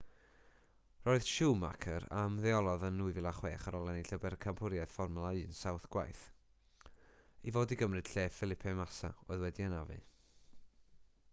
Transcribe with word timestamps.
roedd 1.07 1.25
schumacher 1.31 2.05
a 2.19 2.21
ymddeolodd 2.29 2.85
yn 2.87 2.95
2006 3.07 3.67
ar 3.71 3.75
ôl 3.79 3.91
ennill 3.91 4.15
y 4.17 4.17
bencampwriaeth 4.23 4.95
fformwla 5.01 5.33
1 5.41 5.53
saith 5.59 5.85
gwaith 5.97 6.23
i 7.51 7.53
fod 7.59 7.75
i 7.75 7.77
gymryd 7.83 8.09
lle 8.15 8.23
felipe 8.39 8.73
massa 8.81 9.13
oedd 9.27 9.45
wedi'i 9.45 9.69
anafu 9.69 10.01